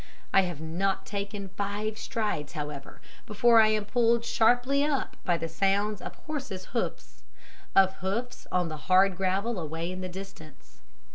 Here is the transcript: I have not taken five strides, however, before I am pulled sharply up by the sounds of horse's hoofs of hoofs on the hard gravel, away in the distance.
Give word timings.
I 0.33 0.41
have 0.41 0.59
not 0.59 1.05
taken 1.05 1.49
five 1.49 1.95
strides, 1.99 2.53
however, 2.53 3.01
before 3.27 3.61
I 3.61 3.67
am 3.67 3.85
pulled 3.85 4.25
sharply 4.25 4.83
up 4.83 5.15
by 5.25 5.37
the 5.37 5.47
sounds 5.47 6.01
of 6.01 6.15
horse's 6.25 6.65
hoofs 6.73 7.21
of 7.75 7.97
hoofs 7.97 8.47
on 8.51 8.67
the 8.67 8.77
hard 8.89 9.15
gravel, 9.15 9.59
away 9.59 9.91
in 9.91 10.01
the 10.01 10.09
distance. 10.09 10.79